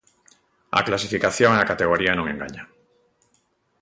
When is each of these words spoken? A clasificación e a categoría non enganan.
A 0.79 0.81
clasificación 0.87 1.51
e 1.55 1.59
a 1.61 1.69
categoría 1.71 2.13
non 2.17 2.29
enganan. 2.33 2.67